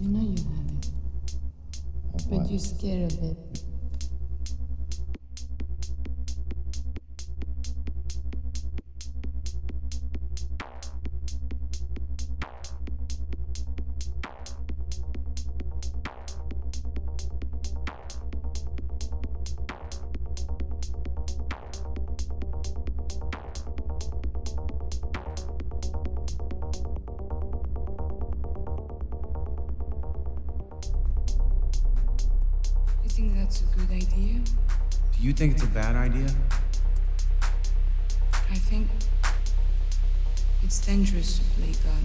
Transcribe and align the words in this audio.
You 0.00 0.08
know 0.08 0.20
you 0.20 0.44
have 0.44 0.66
it, 0.72 2.30
but 2.30 2.50
you're 2.50 2.58
scared 2.58 3.12
of 3.12 3.22
it. 3.22 3.69
Think 33.20 33.36
that's 33.36 33.60
a 33.60 33.64
good 33.76 33.90
idea? 33.90 34.40
Do 35.12 35.20
you 35.20 35.34
think 35.34 35.52
it's 35.54 35.62
a 35.62 35.66
bad 35.66 35.94
idea? 35.94 36.28
I 38.32 38.54
think 38.54 38.88
it's 40.62 40.80
dangerous 40.86 41.38
to 41.38 41.44
play 41.60 41.74
God. 41.84 42.04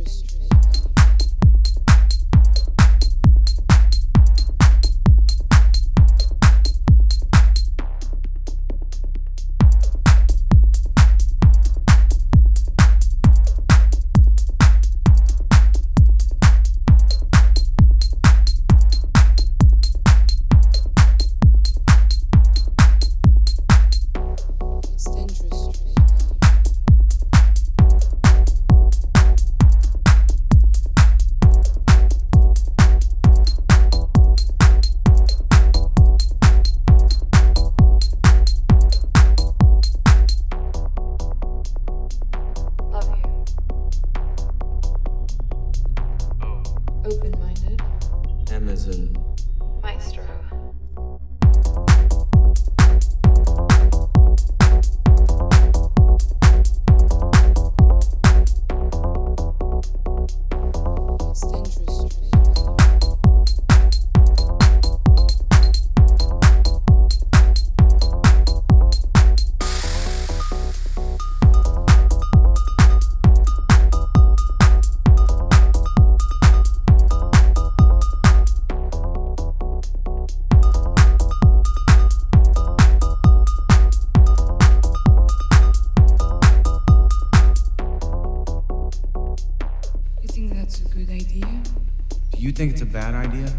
It's 0.00 0.27
Amazon. 48.88 49.27
Think 90.38 90.54
that's 90.54 90.80
a 90.82 90.88
good 90.94 91.10
idea? 91.10 91.48
Do 92.30 92.38
you 92.38 92.52
think 92.52 92.70
it's 92.72 92.82
a 92.82 92.86
bad 92.86 93.12
idea? 93.12 93.52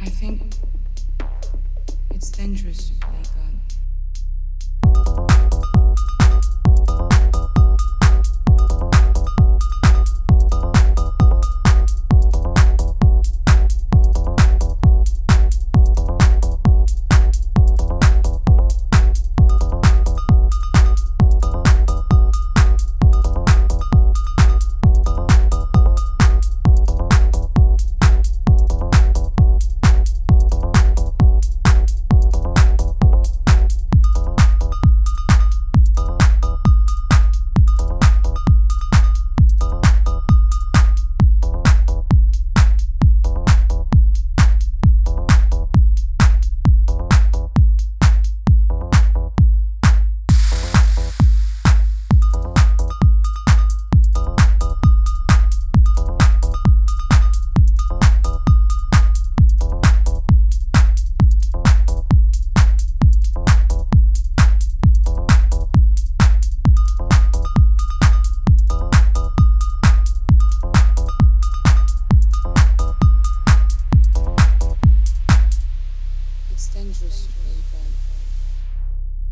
I 0.00 0.08
think 0.08 0.54
it's 2.14 2.30
dangerous 2.30 2.92